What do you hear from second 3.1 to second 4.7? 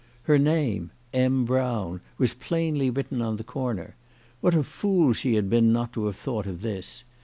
on the corner. What a